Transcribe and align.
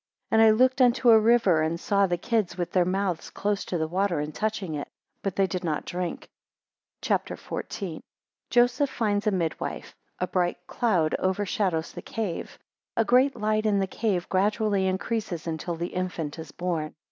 10 0.31 0.39
And 0.39 0.47
I 0.47 0.49
looked 0.49 0.81
unto 0.81 1.11
a 1.11 1.19
river, 1.19 1.61
and 1.61 1.79
saw 1.79 2.07
the 2.07 2.17
kids 2.17 2.57
with 2.57 2.71
their 2.71 2.85
mouths 2.85 3.29
close 3.29 3.63
to 3.65 3.77
the 3.77 3.87
water, 3.87 4.19
and 4.19 4.33
touching 4.33 4.73
it, 4.73 4.87
but 5.21 5.35
they 5.35 5.45
did 5.45 5.63
not 5.63 5.85
drink. 5.85 6.27
CHAPTER 7.03 7.35
XIV. 7.35 7.91
1 7.97 8.01
Joseph 8.49 8.89
finds 8.89 9.27
a 9.27 9.31
midwife. 9.31 9.95
10 10.17 10.25
A 10.25 10.27
bright 10.27 10.57
cloud 10.65 11.13
overshadows 11.19 11.91
the 11.93 12.01
cave. 12.01 12.57
11 12.97 12.97
A 12.97 13.05
great 13.05 13.35
light 13.35 13.67
in 13.67 13.77
the 13.77 13.85
cave, 13.85 14.27
gradually 14.27 14.87
increases 14.87 15.45
until 15.45 15.75
the 15.75 15.93
infant 15.93 16.39
is 16.39 16.51
born. 16.51 16.95